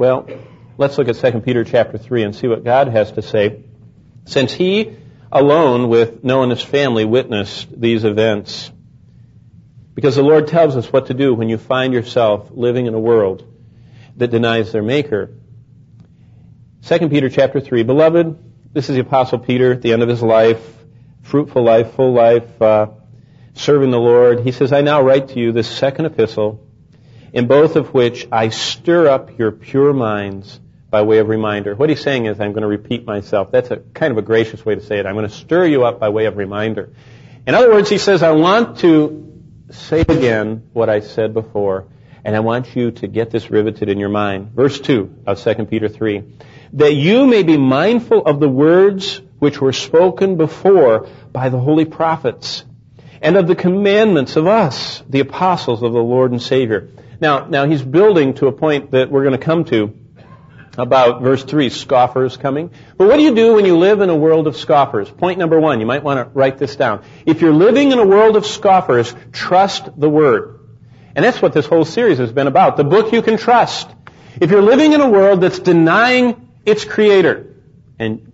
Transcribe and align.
Well, 0.00 0.26
let's 0.78 0.96
look 0.96 1.08
at 1.08 1.16
2 1.16 1.40
Peter 1.40 1.62
chapter 1.62 1.98
3 1.98 2.22
and 2.22 2.34
see 2.34 2.46
what 2.46 2.64
God 2.64 2.88
has 2.88 3.12
to 3.12 3.20
say. 3.20 3.64
Since 4.24 4.50
he 4.50 4.96
alone 5.30 5.90
with 5.90 6.24
Noah 6.24 6.44
and 6.44 6.52
his 6.52 6.62
family 6.62 7.04
witnessed 7.04 7.68
these 7.78 8.04
events. 8.04 8.72
Because 9.94 10.16
the 10.16 10.22
Lord 10.22 10.48
tells 10.48 10.74
us 10.74 10.90
what 10.90 11.08
to 11.08 11.12
do 11.12 11.34
when 11.34 11.50
you 11.50 11.58
find 11.58 11.92
yourself 11.92 12.48
living 12.50 12.86
in 12.86 12.94
a 12.94 12.98
world 12.98 13.44
that 14.16 14.28
denies 14.28 14.72
their 14.72 14.82
maker. 14.82 15.34
2 16.86 17.10
Peter 17.10 17.28
chapter 17.28 17.60
3. 17.60 17.82
Beloved, 17.82 18.38
this 18.72 18.88
is 18.88 18.94
the 18.94 19.02
apostle 19.02 19.38
Peter 19.38 19.72
at 19.72 19.82
the 19.82 19.92
end 19.92 20.02
of 20.02 20.08
his 20.08 20.22
life, 20.22 20.66
fruitful 21.24 21.62
life, 21.62 21.92
full 21.92 22.14
life, 22.14 22.62
uh, 22.62 22.86
serving 23.52 23.90
the 23.90 24.00
Lord. 24.00 24.40
He 24.40 24.52
says, 24.52 24.72
I 24.72 24.80
now 24.80 25.02
write 25.02 25.28
to 25.28 25.38
you 25.38 25.52
this 25.52 25.68
second 25.68 26.06
epistle, 26.06 26.66
in 27.32 27.46
both 27.46 27.76
of 27.76 27.92
which 27.94 28.26
I 28.30 28.48
stir 28.48 29.08
up 29.08 29.38
your 29.38 29.52
pure 29.52 29.92
minds 29.92 30.60
by 30.90 31.02
way 31.02 31.18
of 31.18 31.28
reminder. 31.28 31.74
What 31.74 31.88
he's 31.88 32.00
saying 32.00 32.26
is, 32.26 32.40
I'm 32.40 32.52
going 32.52 32.62
to 32.62 32.68
repeat 32.68 33.06
myself. 33.06 33.50
That's 33.52 33.70
a 33.70 33.76
kind 33.76 34.10
of 34.10 34.18
a 34.18 34.22
gracious 34.22 34.64
way 34.64 34.74
to 34.74 34.82
say 34.82 34.98
it. 34.98 35.06
I'm 35.06 35.14
going 35.14 35.28
to 35.28 35.34
stir 35.34 35.66
you 35.66 35.84
up 35.84 36.00
by 36.00 36.08
way 36.08 36.26
of 36.26 36.36
reminder. 36.36 36.90
In 37.46 37.54
other 37.54 37.70
words, 37.70 37.88
he 37.88 37.98
says, 37.98 38.22
I 38.22 38.32
want 38.32 38.78
to 38.80 39.26
say 39.70 40.00
again 40.00 40.68
what 40.72 40.88
I 40.88 41.00
said 41.00 41.32
before, 41.32 41.86
and 42.24 42.34
I 42.34 42.40
want 42.40 42.74
you 42.74 42.90
to 42.90 43.06
get 43.06 43.30
this 43.30 43.50
riveted 43.50 43.88
in 43.88 43.98
your 43.98 44.08
mind. 44.08 44.50
Verse 44.52 44.80
2 44.80 45.22
of 45.26 45.40
2 45.40 45.66
Peter 45.66 45.88
3. 45.88 46.24
That 46.74 46.94
you 46.94 47.26
may 47.26 47.44
be 47.44 47.56
mindful 47.56 48.26
of 48.26 48.40
the 48.40 48.48
words 48.48 49.20
which 49.38 49.60
were 49.60 49.72
spoken 49.72 50.36
before 50.36 51.08
by 51.32 51.48
the 51.48 51.58
holy 51.58 51.84
prophets, 51.84 52.64
and 53.22 53.36
of 53.36 53.46
the 53.46 53.54
commandments 53.54 54.36
of 54.36 54.46
us, 54.46 55.02
the 55.08 55.20
apostles 55.20 55.82
of 55.82 55.92
the 55.92 55.98
Lord 55.98 56.32
and 56.32 56.42
Savior. 56.42 56.88
Now, 57.20 57.46
now 57.46 57.66
he's 57.66 57.82
building 57.82 58.34
to 58.34 58.46
a 58.46 58.52
point 58.52 58.92
that 58.92 59.10
we're 59.10 59.24
going 59.24 59.38
to 59.38 59.44
come 59.44 59.64
to 59.66 59.94
about 60.78 61.20
verse 61.22 61.44
3, 61.44 61.68
scoffers 61.68 62.36
coming. 62.36 62.70
But 62.96 63.08
what 63.08 63.16
do 63.16 63.22
you 63.22 63.34
do 63.34 63.54
when 63.54 63.64
you 63.64 63.76
live 63.76 64.00
in 64.00 64.08
a 64.08 64.16
world 64.16 64.46
of 64.46 64.56
scoffers? 64.56 65.10
Point 65.10 65.38
number 65.38 65.60
one, 65.60 65.80
you 65.80 65.86
might 65.86 66.02
want 66.02 66.18
to 66.18 66.38
write 66.38 66.58
this 66.58 66.76
down. 66.76 67.04
If 67.26 67.42
you're 67.42 67.52
living 67.52 67.92
in 67.92 67.98
a 67.98 68.06
world 68.06 68.36
of 68.36 68.46
scoffers, 68.46 69.14
trust 69.32 69.88
the 69.98 70.08
Word. 70.08 70.60
And 71.14 71.24
that's 71.24 71.42
what 71.42 71.52
this 71.52 71.66
whole 71.66 71.84
series 71.84 72.18
has 72.18 72.32
been 72.32 72.46
about. 72.46 72.76
The 72.76 72.84
book 72.84 73.12
you 73.12 73.20
can 73.20 73.36
trust. 73.36 73.90
If 74.40 74.50
you're 74.50 74.62
living 74.62 74.92
in 74.92 75.00
a 75.00 75.08
world 75.10 75.40
that's 75.40 75.58
denying 75.58 76.48
its 76.64 76.84
Creator, 76.84 77.54
and 77.98 78.29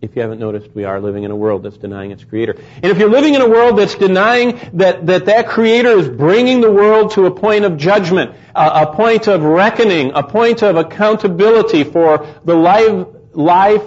if 0.00 0.16
you 0.16 0.22
haven't 0.22 0.38
noticed, 0.38 0.70
we 0.74 0.84
are 0.84 0.98
living 0.98 1.24
in 1.24 1.30
a 1.30 1.36
world 1.36 1.62
that's 1.62 1.76
denying 1.76 2.10
its 2.10 2.24
creator. 2.24 2.56
And 2.76 2.86
if 2.86 2.98
you're 2.98 3.10
living 3.10 3.34
in 3.34 3.42
a 3.42 3.48
world 3.48 3.78
that's 3.78 3.94
denying 3.94 4.58
that 4.72 5.06
that, 5.06 5.26
that 5.26 5.48
creator 5.48 5.90
is 5.90 6.08
bringing 6.08 6.62
the 6.62 6.72
world 6.72 7.12
to 7.12 7.26
a 7.26 7.30
point 7.30 7.66
of 7.66 7.76
judgment, 7.76 8.34
a, 8.54 8.86
a 8.86 8.94
point 8.94 9.28
of 9.28 9.42
reckoning, 9.42 10.12
a 10.14 10.22
point 10.22 10.62
of 10.62 10.76
accountability 10.76 11.84
for 11.84 12.26
the 12.44 12.54
life, 12.54 13.08
life 13.32 13.82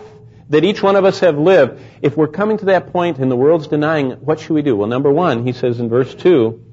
that 0.50 0.64
each 0.64 0.84
one 0.84 0.96
of 0.96 1.04
us 1.04 1.20
have 1.22 1.40
lived, 1.40 1.82
if 2.04 2.16
we're 2.16 2.28
coming 2.28 2.60
to 2.60 2.66
that 2.66 2.92
point 2.92 3.18
and 3.18 3.32
the 3.32 3.36
world's 3.36 3.68
denying, 3.68 4.12
what 4.12 4.40
should 4.40 4.54
we 4.54 4.62
do? 4.62 4.76
Well, 4.76 4.88
number 4.88 5.12
one, 5.12 5.48
he 5.48 5.54
says 5.54 5.80
in 5.80 5.90
verse 5.90 6.14
2, 6.14 6.64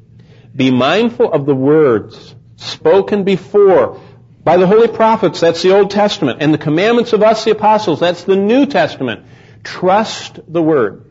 be 0.54 0.70
mindful 0.70 1.32
of 1.32 1.47
the 1.47 1.54
words 1.54 2.34
spoken 2.56 3.25
before 3.25 3.98
by 4.42 4.56
the 4.56 4.66
holy 4.66 4.88
prophets, 4.88 5.41
that's 5.41 5.62
the 5.62 5.77
Old 5.77 5.91
Testament, 5.91 6.42
and 6.42 6.52
the 6.52 6.58
commandments 6.58 7.12
of 7.12 7.22
us, 7.22 7.44
the 7.44 7.50
apostles, 7.50 8.00
that's 8.00 8.24
the 8.24 8.36
New 8.36 8.66
Testament. 8.66 9.27
Trust 9.62 10.41
the 10.48 10.62
Word. 10.62 11.05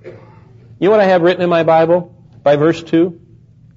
You 0.80 0.88
know 0.88 0.92
what 0.92 1.00
I 1.00 1.06
have 1.06 1.22
written 1.22 1.44
in 1.44 1.50
my 1.50 1.64
Bible 1.64 2.16
by 2.42 2.56
verse 2.56 2.82
2? 2.82 3.20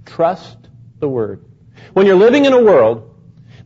Trust 0.07 0.57
the 0.99 1.09
Word. 1.09 1.45
When 1.93 2.07
you're 2.07 2.17
living 2.17 2.47
in 2.47 2.53
a 2.53 2.63
world 2.63 3.15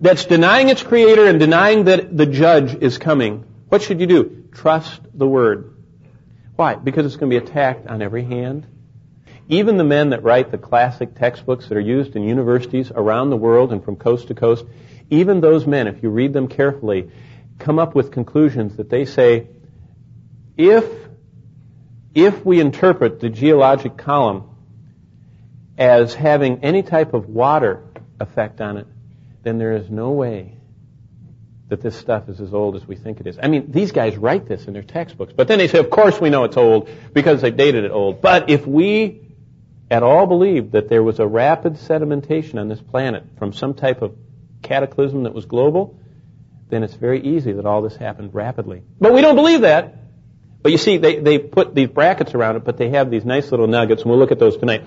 that's 0.00 0.24
denying 0.24 0.68
its 0.68 0.82
Creator 0.82 1.26
and 1.26 1.38
denying 1.38 1.84
that 1.84 2.16
the 2.16 2.26
Judge 2.26 2.74
is 2.74 2.98
coming, 2.98 3.44
what 3.68 3.82
should 3.82 4.00
you 4.00 4.06
do? 4.06 4.48
Trust 4.52 5.00
the 5.14 5.26
Word. 5.26 5.76
Why? 6.56 6.74
Because 6.74 7.06
it's 7.06 7.16
going 7.16 7.30
to 7.30 7.40
be 7.40 7.44
attacked 7.44 7.86
on 7.86 8.02
every 8.02 8.24
hand. 8.24 8.66
Even 9.48 9.76
the 9.76 9.84
men 9.84 10.10
that 10.10 10.22
write 10.22 10.50
the 10.50 10.58
classic 10.58 11.14
textbooks 11.14 11.68
that 11.68 11.76
are 11.76 11.80
used 11.80 12.16
in 12.16 12.24
universities 12.24 12.90
around 12.94 13.30
the 13.30 13.36
world 13.36 13.72
and 13.72 13.84
from 13.84 13.96
coast 13.96 14.28
to 14.28 14.34
coast, 14.34 14.64
even 15.08 15.40
those 15.40 15.66
men, 15.66 15.86
if 15.86 16.02
you 16.02 16.10
read 16.10 16.32
them 16.32 16.48
carefully, 16.48 17.10
come 17.58 17.78
up 17.78 17.94
with 17.94 18.10
conclusions 18.10 18.76
that 18.76 18.90
they 18.90 19.04
say, 19.04 19.46
if, 20.56 20.84
if 22.14 22.44
we 22.44 22.60
interpret 22.60 23.20
the 23.20 23.28
geologic 23.28 23.96
column 23.96 24.44
as 25.78 26.14
having 26.14 26.64
any 26.64 26.82
type 26.82 27.14
of 27.14 27.28
water 27.28 27.84
effect 28.18 28.60
on 28.60 28.78
it, 28.78 28.86
then 29.42 29.58
there 29.58 29.76
is 29.76 29.88
no 29.90 30.10
way 30.10 30.56
that 31.68 31.80
this 31.80 31.96
stuff 31.96 32.28
is 32.28 32.40
as 32.40 32.54
old 32.54 32.76
as 32.76 32.86
we 32.86 32.96
think 32.96 33.20
it 33.20 33.26
is. 33.26 33.38
I 33.40 33.48
mean, 33.48 33.70
these 33.70 33.92
guys 33.92 34.16
write 34.16 34.46
this 34.46 34.66
in 34.66 34.72
their 34.72 34.82
textbooks, 34.82 35.32
but 35.36 35.46
then 35.48 35.58
they 35.58 35.68
say, 35.68 35.78
of 35.78 35.90
course 35.90 36.20
we 36.20 36.30
know 36.30 36.44
it's 36.44 36.56
old 36.56 36.88
because 37.12 37.42
they 37.42 37.50
dated 37.50 37.84
it 37.84 37.90
old. 37.90 38.20
But 38.20 38.50
if 38.50 38.66
we 38.66 39.25
at 39.90 40.02
all 40.02 40.26
believed 40.26 40.72
that 40.72 40.88
there 40.88 41.02
was 41.02 41.20
a 41.20 41.26
rapid 41.26 41.74
sedimentation 41.74 42.58
on 42.58 42.68
this 42.68 42.80
planet 42.80 43.24
from 43.38 43.52
some 43.52 43.74
type 43.74 44.02
of 44.02 44.16
cataclysm 44.62 45.24
that 45.24 45.34
was 45.34 45.46
global, 45.46 45.98
then 46.68 46.82
it's 46.82 46.94
very 46.94 47.22
easy 47.22 47.52
that 47.52 47.66
all 47.66 47.82
this 47.82 47.96
happened 47.96 48.34
rapidly. 48.34 48.82
But 49.00 49.12
we 49.12 49.20
don't 49.20 49.36
believe 49.36 49.60
that. 49.60 49.94
But 50.62 50.72
you 50.72 50.78
see, 50.78 50.96
they, 50.96 51.20
they 51.20 51.38
put 51.38 51.74
these 51.74 51.88
brackets 51.88 52.34
around 52.34 52.56
it, 52.56 52.64
but 52.64 52.76
they 52.76 52.90
have 52.90 53.10
these 53.10 53.24
nice 53.24 53.50
little 53.52 53.68
nuggets, 53.68 54.02
and 54.02 54.10
we'll 54.10 54.18
look 54.18 54.32
at 54.32 54.40
those 54.40 54.56
tonight. 54.56 54.84